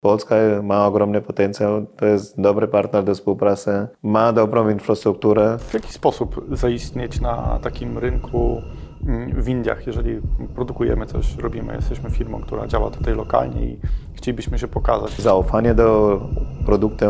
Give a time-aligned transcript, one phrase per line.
[0.00, 5.58] Polska ma ogromny potencjał, to jest dobry partner do współpracy, ma dobrą infrastrukturę.
[5.58, 8.62] W jaki sposób zaistnieć na takim rynku
[9.06, 10.20] mm, w Indiach, jeżeli
[10.54, 13.80] produkujemy coś, robimy, jesteśmy firmą, która działa tutaj lokalnie i
[14.14, 15.18] chcielibyśmy się pokazać?
[15.18, 16.20] Zaufanie do
[16.66, 17.06] produktu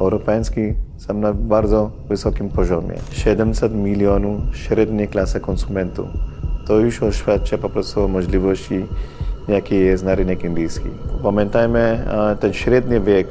[0.00, 2.94] europejskich są na bardzo wysokim poziomie.
[3.10, 6.06] 700 milionów średniej klasy konsumentów.
[6.66, 8.86] To już oświadcza po prostu o możliwości
[9.48, 10.88] jaki jest na rynek indyjski.
[11.22, 12.04] Pamiętajmy,
[12.40, 13.26] ten średni wiek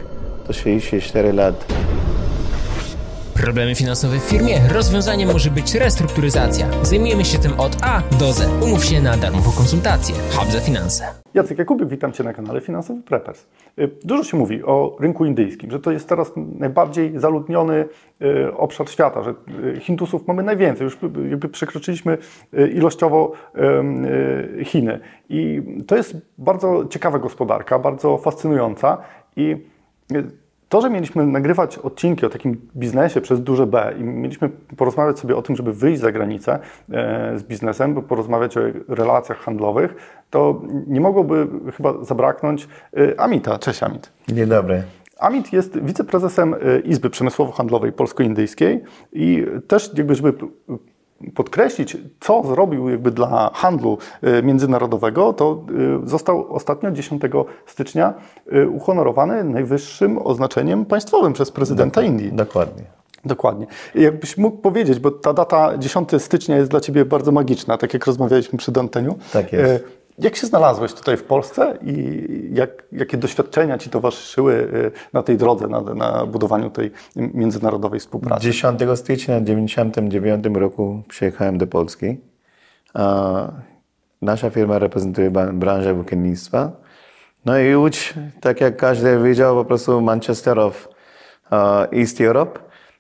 [0.48, 1.66] to 64 lat.
[3.34, 4.60] Problemy finansowe w firmie?
[4.74, 6.68] Rozwiązaniem może być restrukturyzacja.
[6.84, 8.64] Zajmujemy się tym od A do Z.
[8.64, 10.16] Umów się na darmową konsultację.
[10.32, 11.04] Hub za finanse.
[11.34, 13.46] Jacek Jakubik, witam Cię na kanale Finansowy Preppers.
[13.80, 17.86] Y, dużo się mówi o rynku indyjskim, że to jest teraz najbardziej zaludniony
[18.22, 19.34] y, obszar świata, że
[19.78, 20.98] y, Hindusów mamy najwięcej, już
[21.30, 22.18] jakby przekroczyliśmy
[22.74, 23.32] ilościowo
[24.64, 25.00] Chiny.
[25.30, 28.98] I to jest bardzo ciekawa gospodarka, bardzo fascynująca
[29.36, 29.58] i
[30.72, 35.36] to, że mieliśmy nagrywać odcinki o takim biznesie przez duże B i mieliśmy porozmawiać sobie
[35.36, 36.60] o tym, żeby wyjść za granicę
[36.92, 39.96] e, z biznesem, by porozmawiać o relacjach handlowych,
[40.30, 41.48] to nie mogłoby
[41.78, 43.60] chyba zabraknąć e, Amita.
[43.60, 44.12] Cześć Amit.
[44.28, 44.84] Dzień dobry.
[45.20, 50.34] Amit jest wiceprezesem e, Izby Przemysłowo-Handlowej Polsko-Indyjskiej i też jakby, żeby
[51.36, 55.64] podkreślić, co zrobił jakby dla handlu e, międzynarodowego, to
[56.04, 57.22] e, został ostatnio 10
[57.66, 58.14] stycznia
[58.52, 62.34] e, uhonorowany najwyższym oznaczeniem państwowym przez prezydenta Indii.
[62.34, 62.84] Dokładnie.
[63.26, 63.68] Dokładnie.
[63.96, 68.06] Jakbyś mógł powiedzieć, bo ta data 10 stycznia jest dla Ciebie bardzo magiczna, tak jak
[68.06, 69.18] rozmawialiśmy przy anteniu.
[69.34, 69.84] Tak jest.
[70.22, 75.38] Jak się znalazłeś tutaj w Polsce i jak, jakie doświadczenia Ci towarzyszyły y, na tej
[75.38, 78.44] drodze, na, na budowaniu tej międzynarodowej współpracy?
[78.44, 82.18] 10 stycznia 1999 roku przyjechałem do Polski.
[84.22, 86.72] Nasza firma reprezentuje branżę włókiennictwa.
[87.46, 90.88] No i już, tak jak każdy wiedział, po prostu Manchester of
[91.92, 92.60] East Europe.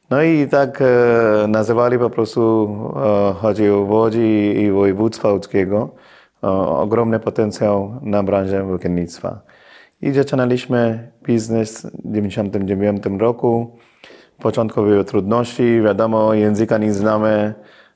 [0.09, 5.89] No i tak e, nazywali po prostu, e, chodzi o Łodzi i województwa łódzkiego
[6.41, 9.41] ogromny potencjał na branżę włókiennictwa.
[10.01, 13.77] I zaczynaliśmy biznes w 1999 roku.
[14.39, 17.53] Początku były trudności, wiadomo, języka nie znamy,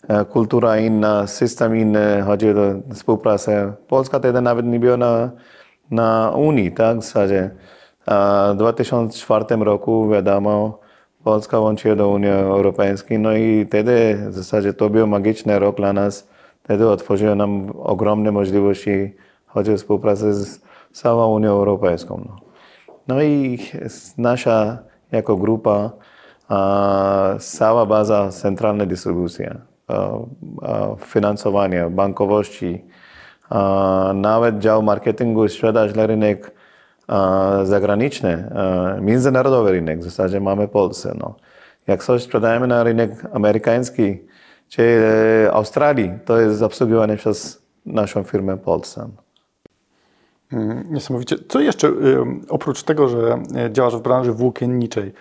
[0.08, 2.54] e, kultura inna, system inny, chodzi o
[2.94, 3.74] współpracę.
[3.88, 5.32] Polska wtedy nawet nie była na,
[5.92, 7.50] na Unii, tak, w zasadzie.
[8.54, 10.80] W 2004 roku, wiadomo,
[11.24, 15.94] Polska łączyła do Unii Europejskiej, no i wtedy w zasadzie to był magiczny rok dla
[15.94, 16.35] nas
[16.66, 19.16] Wtedy otworzyło nam ogromne możliwości,
[19.46, 20.62] chodzi o współpracę z
[20.92, 22.24] całą Unią Europejską.
[22.28, 22.36] No,
[23.08, 23.60] no i
[24.18, 24.78] nasza
[25.12, 25.90] jako grupa,
[26.50, 29.56] a, cała baza, centralna dystrybucja,
[31.00, 32.86] finansowanie, bankowości,
[33.50, 36.52] a, nawet dział marketingu, sprzedaż dla rynek
[37.64, 38.52] zagraniczny,
[39.02, 41.16] międzynarodowy rynek, w zasadzie mamy Polsce.
[41.20, 41.36] No.
[41.88, 44.20] Jak coś sprzedajemy na rynek amerykański,
[44.70, 44.84] czy
[45.48, 49.10] e, Australii, to jest obsługiwane przez naszą firmę Polsce.
[50.54, 51.36] Mm, niesamowicie.
[51.50, 51.92] Co jeszcze
[52.50, 55.14] oprócz tego, że e, działasz w branży włókienniczej,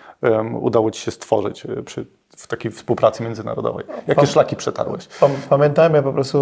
[0.60, 2.06] udało Ci się stworzyć e, przy,
[2.36, 3.86] w takiej współpracy międzynarodowej?
[3.96, 5.08] Jakie Pam szlaki przetarłeś?
[5.48, 6.38] Pamiętajmy po prostu,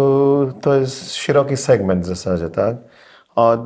[0.61, 2.75] to jest szeroki segment w zasadzie, tak?
[3.35, 3.65] Od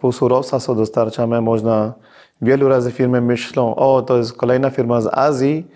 [0.00, 1.92] półsurowca, co dostarczamy, można
[2.42, 5.66] wielu razy firmy myślą, o, to jest kolejna firma z Azji,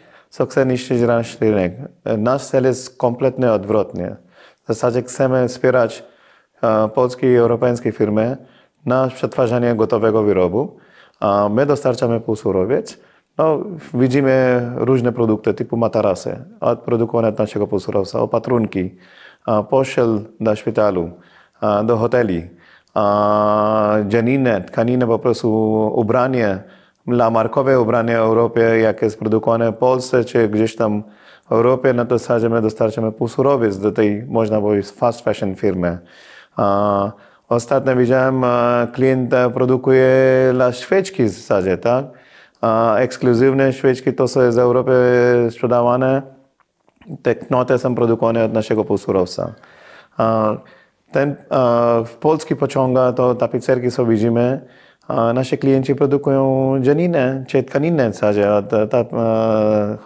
[0.66, 1.72] niszczyć nasz rynek.
[2.18, 4.16] Nasz cel jest kompletnie odwrotny.
[4.64, 6.04] W zasadzie chcemy wspierać
[6.62, 8.36] e, polskie i europejskie firmy
[8.86, 10.76] na przetwarzanie gotowego wyrobu.
[11.50, 12.98] My dostarczamy półsurowiec.
[13.38, 13.58] No,
[13.94, 16.44] widzimy różne produkty typu matarasy,
[16.84, 18.94] produkowane od naszego półsurowca, opatrunki,
[19.70, 21.10] pościel dla szpitalu,
[21.84, 22.50] do hoteli,
[24.08, 25.50] dzianinę, tkaninę po prostu
[25.94, 26.62] ubranie,
[27.08, 31.02] dla markowe ubranie Europie, jak jest produkowane w Polsce, czy gdzieś tam
[31.48, 35.98] w Europie, na to zasadzie my dostarczamy półsurowiec do tej, można powiedzieć, fast fashion firmy.
[37.48, 38.42] Ostatnio widziałem,
[38.92, 40.10] klient produkuje
[40.52, 42.04] dla świeczki w zasadzie, tak?
[42.96, 44.92] Ekskluzywne świeczki, to jest w Europie
[45.50, 46.22] sprzedawane,
[47.22, 49.52] te knoty są produkowane od naszego półsurowca.
[51.12, 51.36] Ten,
[52.06, 54.60] w polski pociąga to tapicerki, co widzimy,
[55.08, 58.48] Nasi klienci produkują dzianinę czy tkaninę w zasadzie,
[58.90, 59.04] ta,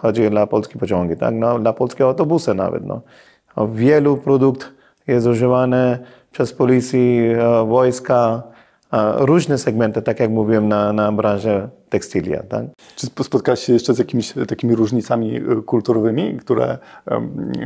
[0.01, 1.35] chodzi dla polskich pociągi, tak?
[1.35, 2.87] No, dla polskie autobusy nawet.
[2.87, 3.01] No.
[3.75, 4.73] Wielu produkt
[5.07, 5.99] jest używany
[6.33, 8.52] przez policję, wojska, a,
[9.17, 12.43] różne segmenty, tak jak mówiłem, na, na branżę tekstylia.
[12.43, 12.65] Tak?
[12.97, 16.79] Czy sp- spotkałeś się jeszcze z jakimiś takimi różnicami e, kulturowymi, które,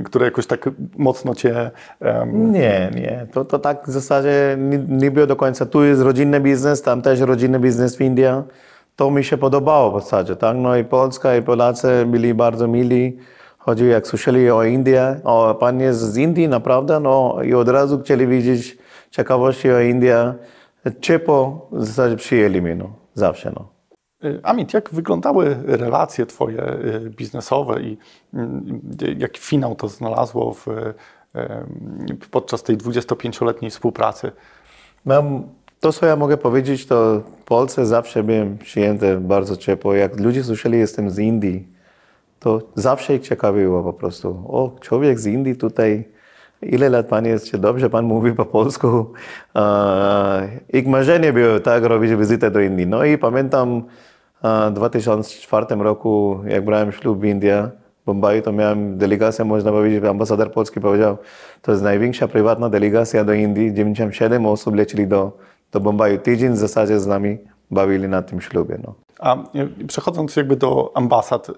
[0.05, 1.71] które jakoś tak mocno cię...
[2.01, 3.27] em, Nie, nie.
[3.33, 4.57] To, to tak w zasadzie
[4.89, 5.67] nie, było do końca.
[5.67, 8.25] Tu jest rodzinny biznes, tam też rodzinny biznes w Indii.
[8.97, 10.57] To mi się podobało w zasadzie, tak?
[10.57, 13.17] No i Polska i Polacy byli bardzo mili.
[13.59, 18.01] Chodzi, jak słyszeli o Indię, o pan jest z Indii, naprawdę, no i od razu
[18.01, 18.79] chcieli widzieć
[19.11, 20.35] ciekawości o Indię.
[21.01, 22.93] Ciepło w zasadzie przyjęli mnie, no.
[23.15, 23.69] Zawsze, no.
[24.25, 27.99] Y, Amit, jak wyglądały relacje Twoje y, biznesowe i
[29.03, 30.67] y, jaki finał to znalazło w,
[32.31, 34.33] podczas tej 25-letniej współpracy?
[35.05, 35.43] Mam,
[35.81, 39.95] to, co ja mogę powiedzieć, to w Polsce zawsze byłem przyjęty bardzo ciepło.
[39.95, 41.69] Jak ludzie słyszeli, jestem z Indii,
[42.41, 44.29] to zawsze ich ciekawiło po prostu.
[44.49, 46.09] O, człowiek z Indii tutaj,
[46.69, 49.13] ile lat pan jest, dobrze pan mówi po polsku?
[50.73, 52.87] Ich marzenie było tak robić wizytę do Indii.
[52.87, 53.83] No i pamiętam
[54.43, 57.69] w 2004 roku, jak brałem ślub w Indiach,
[58.07, 61.17] Bombaju, to miałem delegację, można powiedzieć, ambasador polski powiedział,
[61.63, 65.39] to jest największa prywatna delegacja do Indii, 97 osób lecieli do,
[65.73, 66.19] do Bombaju.
[66.19, 67.39] Tydzień w zasadzie z nami
[67.71, 68.79] bawili na tym ślubie.
[68.85, 68.95] No.
[69.21, 71.55] A y, przechodząc jakby do ambasad, y,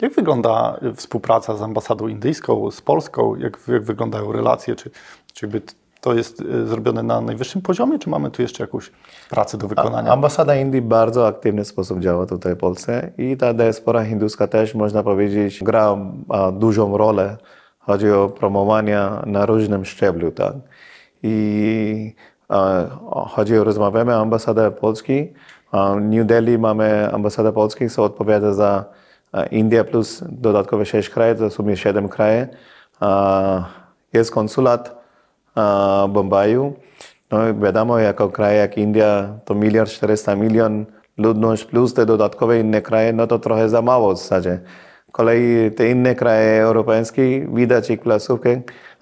[0.00, 3.36] jak wygląda współpraca z ambasadą indyjską, z Polską?
[3.36, 4.76] Jak, jak wyglądają relacje?
[4.76, 4.90] Czy,
[5.32, 5.62] czy jakby
[6.00, 8.90] to jest y, zrobione na najwyższym poziomie, czy mamy tu jeszcze jakąś
[9.30, 10.12] pracę do wykonania?
[10.12, 14.74] Ambasada Indii w bardzo aktywny sposób działa tutaj w Polsce i ta diaspora hinduska też,
[14.74, 15.96] można powiedzieć, gra
[16.52, 17.36] dużą rolę.
[17.78, 20.30] Chodzi o promowanie na różnym szczeblu.
[20.30, 20.54] Tak?
[21.22, 22.14] I
[23.28, 25.32] chodzi rozmawiamy o ambasadę Polski.
[26.00, 28.84] New Delhi mamy ambasadę Polski, co odpowiada za
[29.50, 32.48] India plus dodatkowe 6 krajów, to w sumie 7 krajów.
[34.12, 35.00] Jest konsulat
[35.56, 36.72] w Bombaju.
[37.30, 40.86] No wiadomo, jako kraj jak India, to miliard 400 milion
[41.18, 44.60] ludność plus te dodatkowe inne kraje, no to trochę za mało w zasadzie.
[45.76, 48.48] Te inne kraje europejskie, widać ich placówki,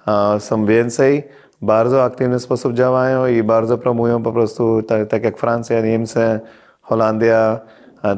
[0.06, 1.28] a, są więcej,
[1.62, 6.40] bardzo aktywny sposób działają i bardzo promują po prostu, tak, tak jak Francja, Niemcy,
[6.80, 7.60] Holandia,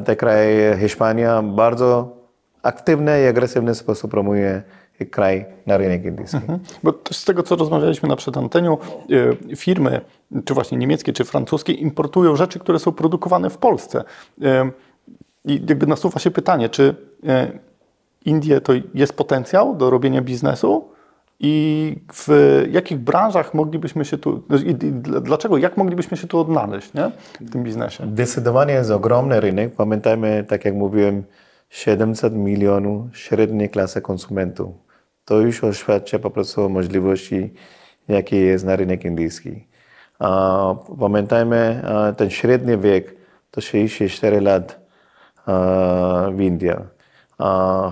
[0.05, 2.17] te kraje, Hiszpania, bardzo
[2.63, 4.63] aktywny i agresywny sposób promuje
[5.11, 6.37] kraj na rynek indyjski.
[6.37, 6.59] Mhm.
[6.83, 8.77] Bo z tego, co rozmawialiśmy na przedanteniu,
[9.51, 10.01] y, firmy,
[10.45, 14.03] czy właśnie niemieckie, czy francuskie, importują rzeczy, które są produkowane w Polsce.
[14.41, 14.45] Y,
[15.45, 17.59] I jakby nasuwa się pytanie, czy y,
[18.25, 20.89] Indie to jest potencjał do robienia biznesu?
[21.43, 22.27] I w
[22.71, 24.43] jakich branżach moglibyśmy się tu,
[25.21, 27.11] dlaczego, jak moglibyśmy się tu odnaleźć nie?
[27.41, 28.03] w tym biznesie?
[28.07, 29.75] Zdecydowanie jest ogromny rynek.
[29.75, 31.23] Pamiętajmy, tak jak mówiłem,
[31.69, 34.75] 700 milionów średniej klasy konsumentów.
[35.25, 37.53] To już oświadcza po prostu o możliwości,
[38.07, 39.67] jakie jest na rynek indyjski.
[40.99, 41.83] Pamiętajmy,
[42.17, 43.15] ten średni wiek
[43.51, 44.79] to 64 lat
[46.31, 46.81] w Indiach.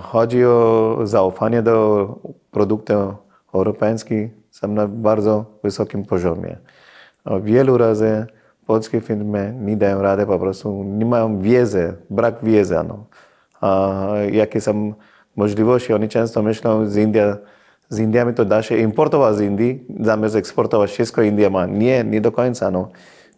[0.02, 2.06] Chodzi o zaufanie do
[2.50, 3.14] produktów
[3.54, 6.56] europejskich, są na bardzo wysokim poziomie.
[7.42, 8.26] Wielu razy
[8.66, 12.76] polskie firmy nie dają rady, po prostu nie mają wiedzy, brak wiedzy.
[12.88, 13.04] No.
[13.60, 14.02] A
[14.32, 14.94] jakie są
[15.36, 15.92] możliwości?
[15.92, 17.36] Oni często myślą, z India,
[17.88, 21.66] z Indiami to da się importować z Indii, zamiast eksportować wszystko India ma.
[21.66, 22.70] Nie, nie do końca.
[22.70, 22.88] No.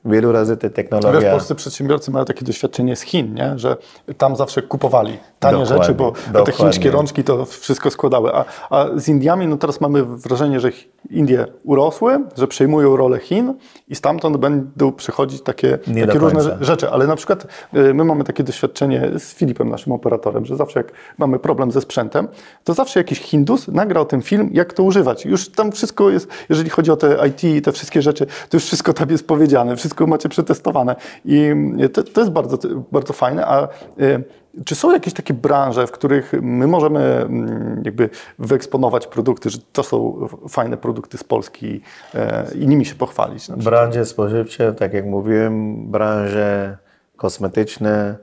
[0.04, 1.30] Wielu razy te Wiesz, technologie...
[1.30, 3.58] polscy przedsiębiorcy mają takie doświadczenie z Chin, nie?
[3.58, 3.76] że
[4.18, 6.54] tam zawsze kupowali tanie Dokładnie, rzeczy, bo, bo te dokładnie.
[6.54, 8.30] chińskie rączki to wszystko składały.
[8.34, 10.70] A, a z Indiami, no teraz mamy wrażenie, że
[11.10, 13.54] Indie urosły, że przejmują rolę Chin
[13.88, 16.90] i stamtąd będą przychodzić takie, takie różne rzeczy.
[16.90, 20.92] Ale na przykład y, my mamy takie doświadczenie z Filipem, naszym operatorem, że zawsze jak
[21.18, 22.28] mamy problem ze sprzętem,
[22.64, 25.24] to zawsze jakiś Hindus nagra o tym film, jak to używać.
[25.24, 28.64] Już tam wszystko jest, jeżeli chodzi o te IT i te wszystkie rzeczy, to już
[28.64, 30.96] wszystko tam jest powiedziane, wszystko macie przetestowane.
[31.24, 32.58] I y, to, to jest bardzo,
[32.92, 33.46] bardzo fajne.
[33.46, 33.68] A
[34.00, 34.24] y,
[34.64, 39.82] czy są jakieś takie branże, w których my możemy mm, jakby wyeksponować produkty, że to
[39.82, 41.80] są fajne produkty z Polski
[42.14, 43.50] e, i nimi się pochwalić?
[43.50, 46.76] Branże spożywcze, tak jak mówiłem, branże
[47.16, 48.16] kosmetyczne,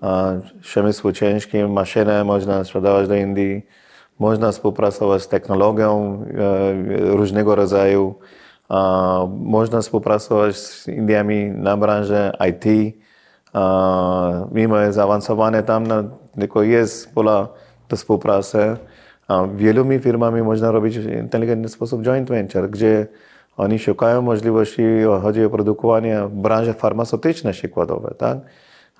[0.00, 3.66] a, przemysł ciężki, maszyny można sprzedawać do Indii,
[4.18, 6.24] można współpracować z technologią
[7.00, 8.14] różnego rodzaju,
[9.38, 12.94] można współpracować z Indiami na branży IT,
[14.52, 16.04] mimo jest zaawansowane tam, no,
[16.38, 17.48] tylko jest pola
[17.88, 18.76] do współpracy.
[19.28, 23.06] A wieloma firmami można robić w inteligentny sposób joint venture, gdzie
[23.56, 24.82] oni szukają możliwości,
[25.22, 28.38] chodzi o produkowanie branży farmaceutycznej przykładowe, tak?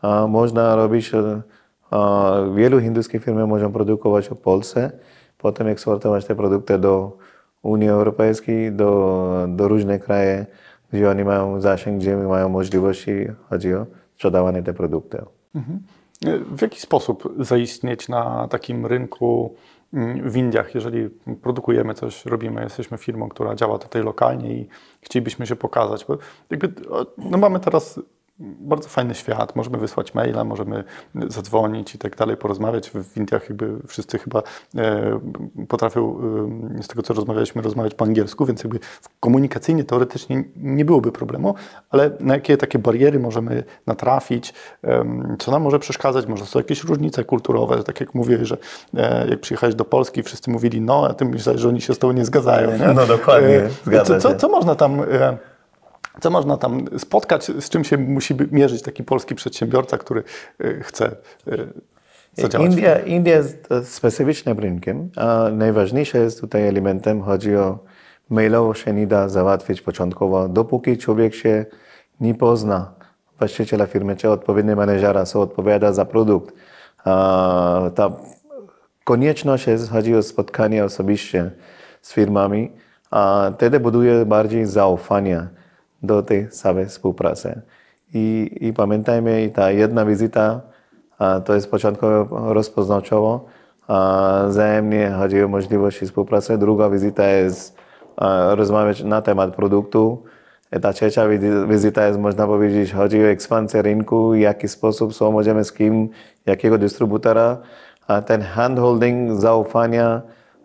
[0.02, 1.42] A można robić, e,
[2.54, 4.90] wielu hinduskich firm może produkować w Polsce,
[5.38, 7.16] potem eksportować te produkty do
[7.62, 10.46] Unii Europejskiej, do, do różnych krajów
[10.92, 13.12] gdzie oni mają zasięg, gdzie mają możliwości,
[13.50, 15.22] chodzi o sprzedawanie te produkty.
[16.56, 19.54] W jaki sposób zaistnieć na takim rynku
[19.94, 21.10] mm, w Indiach, jeżeli
[21.42, 24.68] produkujemy coś, robimy, jesteśmy firmą, która działa tutaj lokalnie i
[25.00, 26.04] chcielibyśmy się pokazać?
[26.08, 26.18] Bo
[26.50, 26.72] jakby,
[27.18, 28.00] no mamy teraz
[28.40, 30.84] bardzo fajny świat, możemy wysłać maila, możemy
[31.28, 32.90] zadzwonić i tak dalej, porozmawiać.
[32.90, 34.42] W Indiach jakby wszyscy chyba
[34.76, 35.20] e,
[35.68, 36.18] potrafią,
[36.78, 38.78] e, z tego co rozmawialiśmy, rozmawiać po angielsku, więc jakby
[39.20, 41.54] komunikacyjnie, teoretycznie nie byłoby problemu,
[41.90, 44.54] ale na jakie takie bariery możemy natrafić,
[44.84, 45.04] e,
[45.38, 48.56] co nam może przeszkadzać, może są jakieś różnice kulturowe, tak jak mówię, że
[48.94, 51.98] e, jak przyjechałeś do Polski, wszyscy mówili no, a ty myślałeś, że oni się z
[51.98, 52.78] tobą nie zgadzają.
[52.78, 52.94] Nie?
[52.94, 55.02] No dokładnie, E, zgadza co, co, co można tam...
[56.20, 60.22] Co można tam spotkać, z czym się musi mierzyć taki polski przedsiębiorca, który
[60.60, 61.16] y, chce
[61.48, 61.68] y,
[62.34, 62.70] zadziałać?
[62.70, 67.78] India, India jest e, specyficznym rynkiem, a najważniejsze jest tutaj elementem, chodzi o
[68.30, 71.66] mailowo się nie da załatwić początkowo, dopóki człowiek się
[72.20, 72.92] nie pozna
[73.38, 76.54] właściciela firmy, czy odpowiedniego menedżera, co odpowiada za produkt.
[77.04, 78.10] A, ta
[79.04, 81.50] konieczność jest, chodzi o spotkanie osobiście
[82.02, 82.72] z firmami,
[83.10, 85.48] a wtedy buduje bardziej zaufanie
[86.02, 87.60] do tej samej współpracy.
[88.14, 90.60] I, i pamiętajmy, i ta jedna wizyta
[91.18, 93.44] a to jest początkowo rozpoznawczowo,
[93.88, 96.58] a wzajemnie chodzi o możliwości współpracy.
[96.58, 97.76] Druga wizyta jest
[98.16, 100.22] a, rozmawiać na temat produktu.
[100.82, 105.32] Ta trzecia wizy- wizyta jest, można powiedzieć, chodzi o ekspansję rynku, w jaki sposób, co
[105.32, 106.08] możemy z kim,
[106.46, 107.56] jakiego dystrybutora.
[108.06, 110.22] A ten handholding, zaufania,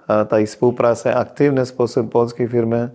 [0.07, 2.89] a tej współpracy, aktywny sposób polskiej firmy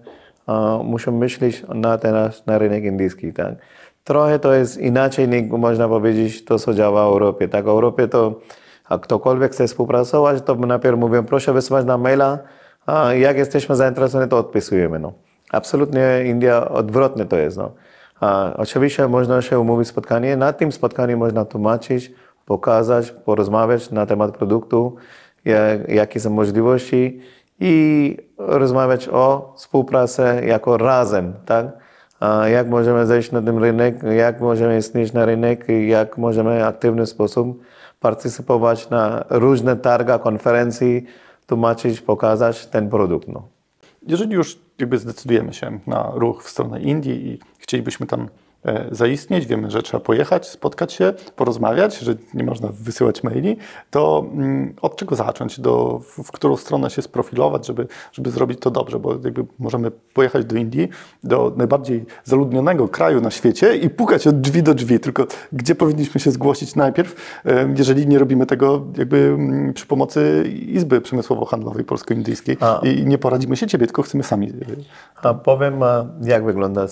[0.84, 3.32] muszą myśleć na ten nasz na rynek indyjski.
[3.32, 3.54] Tak?
[4.04, 7.48] Trochę to jest inaczej niż można powiedzieć to, co działa w Europie.
[7.48, 8.40] Tak, w Europie to
[8.88, 12.38] a ktokolwiek chce współpracować, to najpierw mówią, proszę wysłać na maila,
[12.86, 14.98] a jak jesteśmy zainteresowani, to odpisujemy.
[14.98, 15.12] No.
[15.52, 17.56] Absolutnie India odwrotnie to jest.
[17.56, 17.72] No.
[18.20, 22.12] A oczywiście można się umówić spotkanie, na tym spotkaniu można tłumaczyć,
[22.46, 24.96] pokazać, porozmawiać na temat produktu,
[25.44, 27.20] jak, jakie są możliwości
[27.60, 31.66] i rozmawiać o współpracy jako razem, tak?
[32.52, 37.06] Jak możemy zejść na ten rynek, jak możemy istnieć na rynek, jak możemy w aktywny
[37.06, 37.62] sposób
[38.00, 41.04] partycypować na różne targach, konferencji,
[41.46, 43.28] tłumaczyć, pokazać ten produkt.
[43.28, 43.48] No.
[44.06, 48.28] Jeżeli już jakby zdecydujemy się na ruch w stronę Indii i chcielibyśmy tam
[48.90, 53.56] zaistnieć, wiemy, że trzeba pojechać, spotkać się, porozmawiać, że nie można wysyłać maili,
[53.90, 58.70] to mm, od czego zacząć, do, w, którą stronę się sprofilować, żeby, żeby zrobić to
[58.70, 60.88] dobrze, bo jakby możemy pojechać do Indii,
[61.24, 66.20] do najbardziej zaludnionego kraju na świecie i pukać od drzwi do drzwi, tylko gdzie powinniśmy
[66.20, 72.56] się zgłosić najpierw, e, jeżeli nie robimy tego jakby mm, przy pomocy Izby Przemysłowo-Handlowej Polsko-Indyjskiej
[72.60, 72.80] A.
[72.82, 74.52] i nie poradzimy się Ciebie, tylko chcemy sami.
[75.22, 75.80] A powiem,
[76.22, 76.86] jak wygląda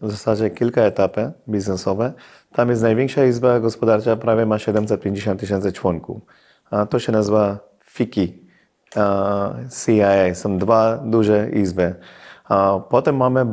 [0.00, 1.07] w zasadzie kilka etapów
[1.48, 2.12] biznesowe.
[2.52, 6.20] Tam jest największa izba gospodarcza, prawie ma 750 tysięcy członków.
[6.90, 8.48] To się nazywa FICI,
[8.96, 9.50] a,
[9.84, 10.34] CIA.
[10.34, 11.94] Są dwa duże izby.
[12.88, 13.46] Potem mamy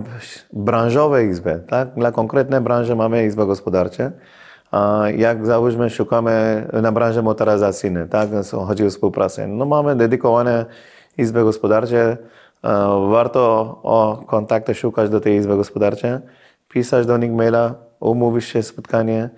[0.54, 1.64] branżowe izby.
[1.68, 1.94] Tak?
[1.94, 4.12] Dla konkretnej branży mamy izbę gospodarczą.
[4.72, 8.30] A jak załóżmy, szukamy na branży motoryzacyjnej, tak?
[8.68, 9.48] Chodzi o współpracę.
[9.48, 10.66] No mamy dedykowane
[11.18, 12.18] izby gospodarcze.
[13.10, 13.42] Warto
[13.84, 16.12] o kontakty szukać do tej izby gospodarczej,
[16.76, 19.30] pisać do nich maila, umówić się spotkanie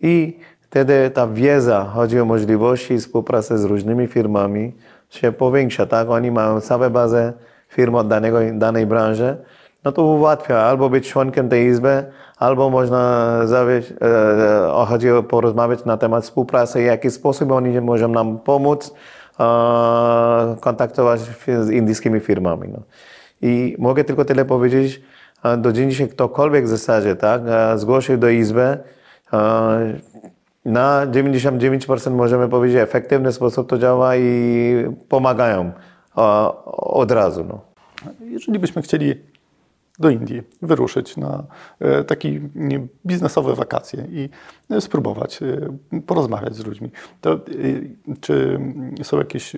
[0.00, 4.72] i wtedy ta wiedza, chodzi o możliwości współpracy z różnymi firmami,
[5.10, 6.10] się powiększa, tak?
[6.10, 7.32] Oni mają całą bazę
[7.68, 9.36] firm od danego, danej branży,
[9.84, 12.04] no to ułatwia albo być członkiem tej izby,
[12.38, 17.80] albo można zawieść, e, o- chodzi o porozmawiać na temat współpracy, w jaki sposób oni
[17.80, 18.94] mogą nam pomóc
[19.40, 22.68] e, kontaktować z indyjskimi firmami.
[22.68, 22.78] No.
[23.42, 25.13] I mogę tylko tyle powiedzieć, e,
[25.58, 27.42] do dziś dzisiaj ktokolwiek w zasadzie tak,
[27.76, 28.78] zgłosił do izby,
[30.64, 35.72] na 99% możemy powiedzieć, efektywny sposób to działa i pomagają
[36.76, 37.44] od razu.
[37.44, 37.60] No.
[38.20, 39.14] Jeżeli byśmy chcieli
[39.98, 41.44] do Indii wyruszyć na
[41.80, 42.40] e, takie
[43.06, 44.28] biznesowe wakacje i
[44.70, 47.40] e, spróbować e, porozmawiać z ludźmi, to
[48.20, 48.60] czy
[49.02, 49.56] są jakieś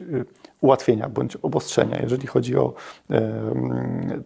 [0.60, 2.74] ułatwienia bądź obostrzenia, jeżeli chodzi o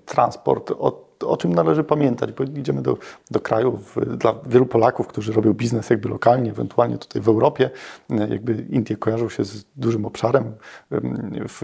[0.07, 2.97] transport, o, o czym należy pamiętać, bo idziemy do,
[3.31, 7.71] do krajów, dla wielu Polaków, którzy robią biznes jakby lokalnie, ewentualnie tutaj w Europie,
[8.11, 10.53] jakby Indie kojarzą się z dużym obszarem,
[10.91, 11.62] em, w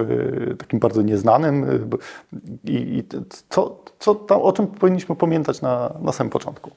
[0.59, 1.67] takim bardzo nieznanym
[2.65, 3.05] i, i
[3.49, 6.71] co, co tam, o czym powinniśmy pamiętać na, na samym początku?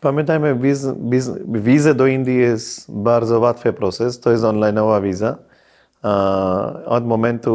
[0.00, 4.20] Pamiętajmy, wiz, wiz, wizę do Indii jest bardzo łatwy proces.
[4.20, 5.36] To jest online'owa wiza.
[6.86, 7.52] Od momentu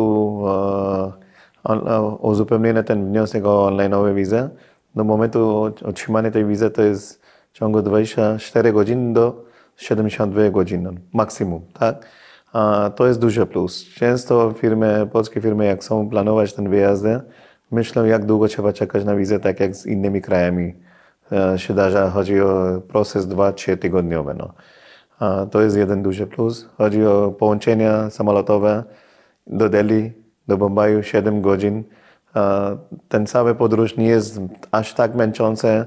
[2.19, 4.49] uzupełnienia ten wniosek o online'ową wizę,
[4.95, 7.21] do momentu otrzymania tej wizy to jest
[7.53, 9.45] w ciągu 24 godzin do
[9.77, 12.05] 72 godzin maksimum, tak?
[12.53, 13.85] A to jest duży plus.
[13.95, 17.05] Często firmy, polskie firmy, jak chcą planować ten wyjazd,
[17.71, 20.75] myślą, jak długo trzeba czekać na wizę, tak jak z innymi krajami
[21.31, 22.09] e, się zdarza.
[22.09, 24.33] Chodzi o proces 2-3 tygodniowy.
[24.33, 24.53] No.
[25.19, 26.69] A to jest jeden duży plus.
[26.77, 28.83] Chodzi o połączenia samolotowe
[29.47, 30.11] do Delhi,
[30.47, 31.83] do Bombaju 7 godzin.
[33.09, 34.39] Ten cały podróż nie jest
[34.71, 35.85] aż tak męczący,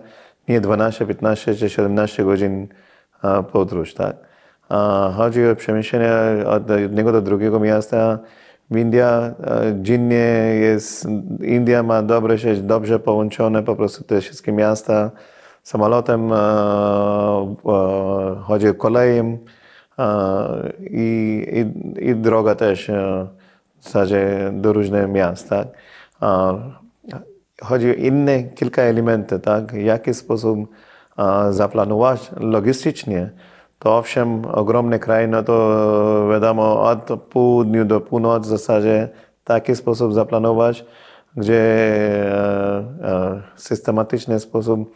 [0.48, 2.68] nie 12, 15 czy 17 godzin
[3.52, 4.16] podróż, tak?
[5.16, 6.12] Chodzi o przemieszczenie
[6.46, 8.18] od jednego do drugiego miasta.
[8.70, 9.34] W India
[9.80, 11.06] dziennie jest,
[11.42, 15.10] India ma dobre, dobrze połączone po prostu te wszystkie miasta
[15.62, 16.30] samolotem,
[18.42, 19.38] chodzi kolejem
[20.80, 22.90] i, i, i droga też
[23.80, 25.68] w zasadzie do różnych miast, tak?
[27.62, 29.72] Chodzi o inne kilka elementów, tak?
[29.72, 30.68] W jaki sposób
[31.50, 33.30] zaplanować logistycznie
[33.82, 39.08] to owszem, ogromny kraj, no to wiadomo, od południu do północy w zasadzie
[39.44, 40.84] taki sposób zaplanować,
[41.36, 44.94] gdzie e, e, systematyczny sposób,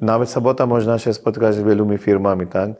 [0.00, 2.70] nawet sobota można się spotkać z wieloma firmami, tak?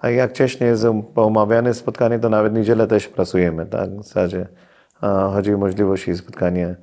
[0.00, 3.90] A jak wcześniej jest umawiane spotkanie, to nawet niedzielę też pracujemy, tak?
[3.90, 4.46] W zasadzie
[5.32, 6.74] chodzi o możliwości spotkania.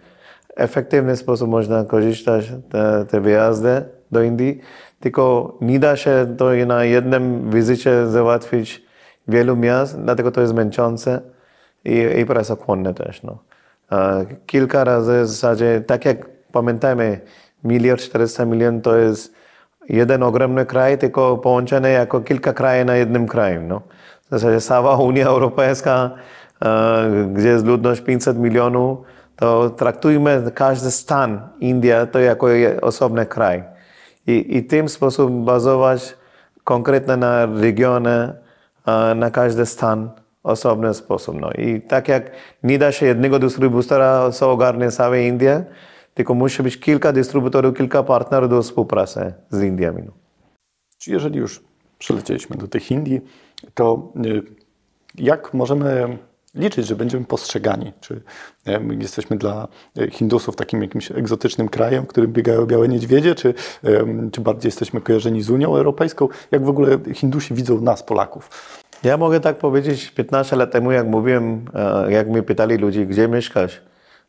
[0.56, 4.62] Efektywny sposób można korzystać te, te wyjazdy do Indii
[5.04, 8.84] tylko nie da się to na jednym wizycie załatwić
[9.28, 11.22] wielu miast, dlatego to jest męczące
[11.86, 13.24] i, i pracochłonne też.
[13.24, 13.38] No.
[14.46, 17.20] Kilka razy w zasadzie, tak jak pamiętajmy,
[17.64, 19.34] miliard 400 milionów to jest
[19.90, 23.62] jeden ogromny kraj, tylko połączony jako kilka krajów na jednym kraju.
[23.62, 23.82] No.
[24.28, 26.12] W zasadzie cała Unia Europejska,
[27.34, 28.98] gdzie jest ludność 500 milionów,
[29.36, 32.48] to traktujmy każdy stan India to jako
[32.82, 33.63] osobny kraj
[34.28, 36.18] i, i tym sposób bazować
[36.63, 38.34] konkretnie na regiony,
[39.16, 40.10] na każdy stan
[40.44, 41.42] osobny sposób.
[41.42, 41.52] No.
[41.52, 42.32] I tak jak
[42.63, 45.66] nie da się jednego dystrybutora, co ogarnie całą Indię,
[46.13, 50.04] tylko musi być kilka dystrybutorów, kilka partnerów do współpracy z Indiami.
[50.06, 50.12] No.
[50.98, 51.62] Czy jeżeli już
[52.00, 53.22] przylecieliśmy do tych Indii,
[53.74, 54.42] to y,
[55.16, 56.18] jak możemy
[56.56, 57.92] liczyć, że będziemy postrzegani.
[58.00, 58.22] Czy
[58.82, 63.54] my jesteśmy dla e, Hindusów takim jakimś egzotycznym krajem, w którym biegają białe niedźwiedzie, czy,
[64.32, 66.28] czy bardziej jesteśmy kojarzeni z Unią Europejską?
[66.52, 68.50] Jak w ogóle Hindusi widzą nas, Polaków?
[69.04, 73.28] Ja mogę tak powiedzieć, 15 lat temu, jak mówiłem, e, jak mnie pytali ludzi, gdzie
[73.28, 73.82] mieszkasz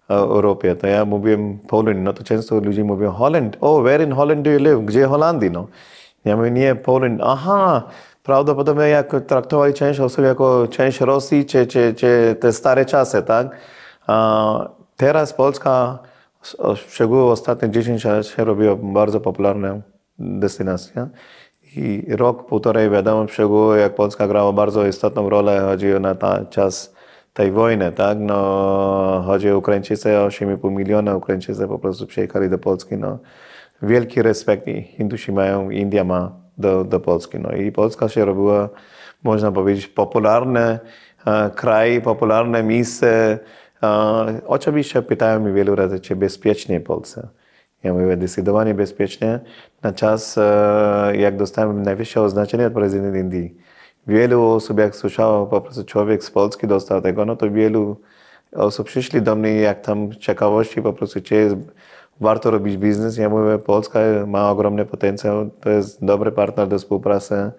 [0.09, 4.13] w Europie, to ja mówiłem Poland, no to często ludzie mówią Holland, oh, where in
[4.13, 4.85] Holland do you live?
[4.85, 5.67] Gdzie Holandii, no?
[6.25, 7.83] Ja mówię, nie, Poland, aha,
[8.25, 13.57] prawdopodobnie jak traktowali część osób jako część Rosji, czy, czy, czy te stare czasy, tak?
[14.07, 15.99] A teraz Polska,
[16.75, 19.81] szczególnie ostatnie 10 lat się robiła bardzo popularna
[20.19, 21.09] destynacja.
[21.77, 26.45] I rok, półtorej wiadomo, szczególnie jak Polska grała bardzo istotną rolę, chodzi o na ta,
[26.45, 26.95] czas
[27.35, 28.19] tej wojny, tak?
[28.21, 33.19] No, chodzi o Ukraińczycy, 8,5 miliona Ukraińczycy po prostu przyjechali do Polski, no.
[33.83, 37.39] Wielki respekt Hindusi mają, India ma do, do Polski.
[37.39, 38.69] No i Polska się robiła,
[39.23, 40.79] można powiedzieć, popularny
[41.27, 43.39] e, kraj, popularne miejsce.
[43.83, 47.29] E, oczywiście pytają mnie wielu razy, czy bezpiecznie Polsce.
[47.83, 49.41] Ja mówię, zdecydowanie bezpiecznie.
[49.83, 53.57] Na czas, e, jak dostałem najwyższe oznaczenie od prezydenta Indii,
[54.07, 57.97] wielu osób, jak słyszało po prostu człowiek z Polski dostał tego, no to wielu
[58.53, 61.57] osób przyszli do mnie, jak tam ciekawości po prostu, czy jest
[62.21, 63.17] warto robić biznes.
[63.17, 67.51] Ja mówię, Polska ma ogromny potencjał, to jest dobry partner do współpracy,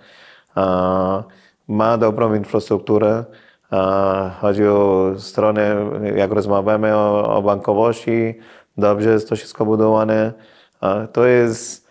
[1.68, 3.24] ma dobrą infrastrukturę.
[4.42, 5.76] Chodzi o stronę,
[6.16, 8.40] jak rozmawiamy o, o bankowości,
[8.78, 10.34] dobrze jest to wszystko budowane.
[11.14, 11.88] To jest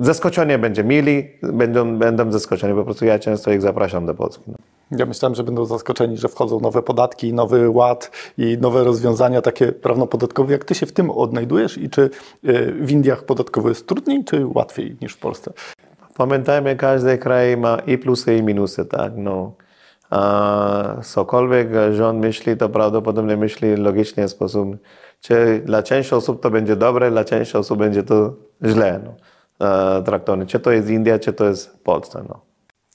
[0.00, 2.74] zaskoczenie będzie mili, będą, będą zaskoczeni.
[2.74, 4.52] Po prostu ja często ich zapraszam do Polski.
[4.90, 9.72] Ja myślałem, że będą zaskoczeni, że wchodzą nowe podatki, nowy ład i nowe rozwiązania takie
[9.72, 10.52] prawno-podatkowe.
[10.52, 12.10] Jak ty się w tym odnajdujesz i czy
[12.44, 15.52] y, w Indiach podatkowo jest trudniej, czy łatwiej niż w Polsce?
[16.16, 19.12] Pamiętajmy, każdy kraj ma i plusy, i minusy, tak?
[19.16, 19.52] No.
[20.10, 24.68] A cokolwiek rząd myśli, to prawdopodobnie myśli logicznie sposób,
[25.20, 28.32] czy dla części osób to będzie dobre, dla części osób będzie to
[28.64, 29.14] źle no,
[30.02, 30.46] traktowane.
[30.46, 32.22] Czy to jest India, czy to jest Polska.
[32.28, 32.45] No.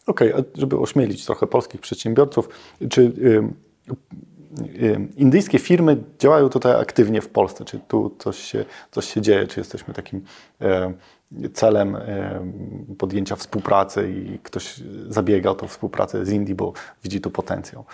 [0.07, 2.49] Okej, okay, żeby ośmielić trochę polskich przedsiębiorców,
[2.89, 3.43] czy y,
[4.83, 7.65] y, indyjskie firmy działają tutaj aktywnie w Polsce?
[7.65, 9.47] Czy tu coś się, coś się dzieje?
[9.47, 10.21] Czy jesteśmy takim
[11.41, 11.97] y, celem
[12.97, 17.85] podjęcia współpracy i ktoś zabiega o tą współpracę z Indii, bo widzi tu potencjał?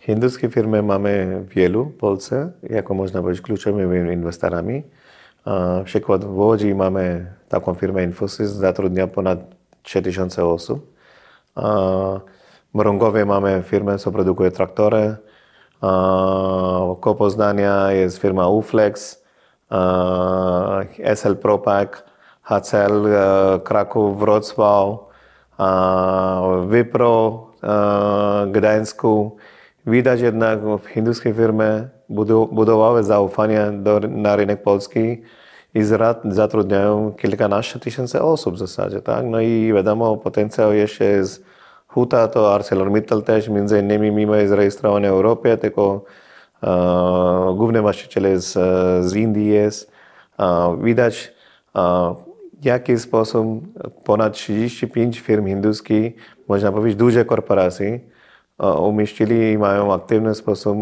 [0.00, 4.82] Hinduskie firmy mamy wielu w Polsce, jako można powiedzieć kluczowymi inwestorami.
[5.46, 9.38] E, Przykład w Łodzi mamy taką firmę Infosys, zatrudnia ponad
[9.82, 10.97] 3000 osób.
[11.56, 15.16] W Mrągowie mamy firmę, co produkuje traktory.
[17.00, 19.24] Koło Poznania jest firma Uflex,
[21.14, 22.04] SL Propack,
[22.42, 24.98] HCL e, Kraków, Wrocław,
[26.68, 29.36] Wipro e, Gdańsku.
[29.86, 31.88] Widać jednak w hinduskie firmy
[32.52, 35.22] budowały zaufanie do, na rynek polski
[35.74, 39.24] i zra- zatrudniają kilkanaście tysięcy osób w zasadzie, tak?
[39.26, 41.44] No i wiadomo, potencjał jeszcze jest
[41.88, 46.04] Huta, to ArcelorMittal też, między innymi mimo jest zarejestrowany w Europie, tylko
[46.62, 49.90] e, główny właściciel jest e, z Indii jest.
[50.38, 51.32] E, widać
[51.76, 52.14] e,
[52.62, 53.46] jaki sposób
[54.04, 56.12] ponad 35 firm hinduskich,
[56.48, 58.00] można powiedzieć duże korporacje,
[58.60, 60.78] e, umieścili i mają aktywny sposób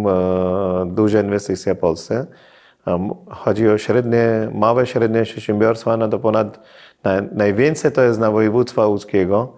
[0.86, 2.26] duże inwestycje w Polsce.
[3.30, 6.60] Chodzi o średnie, małe, średnie przedsiębiorstwa, no to ponad,
[7.04, 9.52] naj, najwięcej to jest na województwa łódzkiego,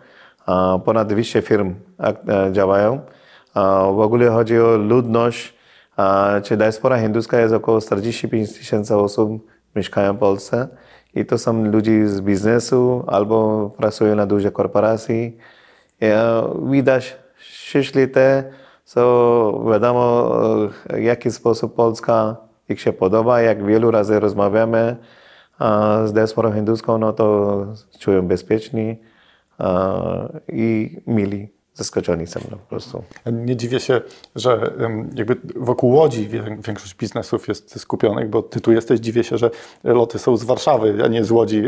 [0.85, 3.01] ponad 200 firm e, działają.
[3.95, 5.55] W ogóle chodzi o ludność,
[6.43, 10.69] czy diaspora hinduska jest około 45 tysięcy osób mieszkają w Polsce
[11.15, 15.31] i to są ludzie z biznesu albo pracują na duże korporacje.
[16.01, 17.17] Ja, widać
[17.75, 18.45] jeśli te,
[18.85, 20.33] co wiadomo,
[20.91, 24.97] e, w jaki sposób Polska ich się podoba, jak wielu razy rozmawiamy
[26.05, 27.67] z diasporą hinduską, no to
[27.99, 28.97] czują bezpieczni
[30.49, 31.49] i mili,
[31.79, 33.03] zaskoczeni są no, po prostu.
[33.33, 34.01] Nie dziwię się,
[34.37, 34.73] że
[35.15, 36.29] jakby wokół Łodzi
[36.67, 39.51] większość biznesów jest skupionych, bo ty tu jesteś, dziwię się, że
[39.85, 41.63] loty są z Warszawy, a nie z Łodzi,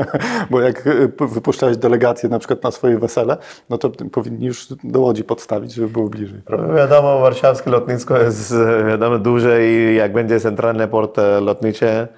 [0.50, 0.82] bo jak
[1.16, 3.36] p- wypuszczałeś delegację na przykład na swoje wesele,
[3.70, 6.74] no to powinni już do Łodzi podstawić, żeby było bliżej, prawda?
[6.74, 12.08] Wiadomo, warszawskie lotnisko jest e, wiadomo duże i jak będzie centralny port e, lotniczy,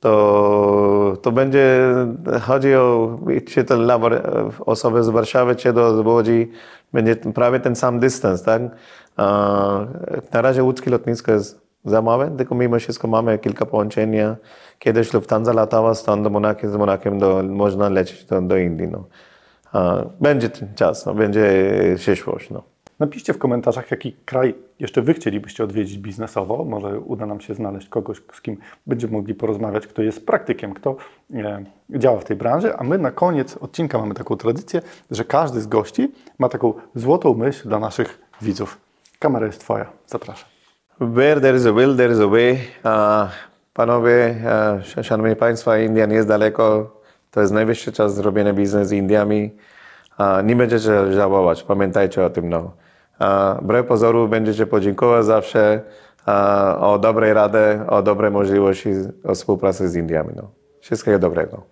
[0.00, 1.80] to, to będzie,
[2.42, 4.00] chodzi o, czy to dla
[4.66, 6.50] osoby z Warszawy, czy do Łodzi,
[6.96, 8.62] będzie prawie ten sam dystans, tak?
[10.32, 14.16] Na razie łódzkie lotnisko jest za małe, tylko mimo wszystko mamy kilka połączeń.
[14.78, 18.88] Kiedyś Lufthansa latała stąd do Monachium, z Monachium do, można lecieć do, do Indii.
[18.88, 19.04] No.
[20.20, 22.50] Będzie ten czas, no, będzie przyszłość.
[22.50, 22.62] No.
[22.98, 26.64] Napiszcie w komentarzach, jaki kraj jeszcze Wy chcielibyście odwiedzić biznesowo.
[26.64, 28.56] Może uda nam się znaleźć kogoś, z kim
[28.86, 30.96] będziemy mogli porozmawiać, kto jest praktykiem, kto
[31.34, 32.76] e, działa w tej branży.
[32.76, 37.34] A my na koniec odcinka mamy taką tradycję, że każdy z gości ma taką złotą
[37.34, 38.78] myśl dla naszych widzów.
[39.18, 39.86] Kamera jest Twoja.
[40.06, 40.48] Zapraszam.
[41.00, 42.52] Where there is a will, there is a way.
[42.84, 43.30] Uh,
[43.74, 44.34] panowie,
[44.96, 46.96] uh, szanowni państwo, India nie jest daleko.
[47.30, 49.50] To jest najwyższy czas zrobienia biznes z Indiami.
[50.18, 52.48] Uh, nie będziecie żałować, pamiętajcie o tym.
[52.48, 52.85] No.
[53.62, 55.82] Wbrew pozoru będziecie podziękować zawsze
[56.80, 58.90] o dobrej radę, o dobre możliwości
[59.24, 60.30] o współpracy z Indiami.
[60.36, 60.50] No.
[60.80, 61.62] Wszystkiego dobrego.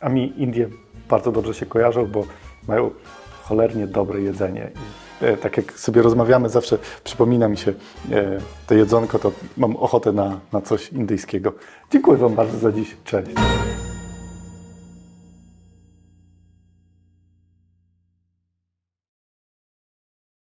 [0.00, 0.68] A mi Indie
[1.10, 2.24] bardzo dobrze się kojarzą, bo
[2.68, 2.90] mają
[3.42, 4.70] cholernie dobre jedzenie.
[5.20, 7.70] I, e, tak jak sobie rozmawiamy, zawsze przypomina mi się
[8.12, 11.52] e, to jedzonko, to mam ochotę na, na coś indyjskiego.
[11.90, 12.96] Dziękuję Wam bardzo za dziś.
[13.04, 13.30] Cześć.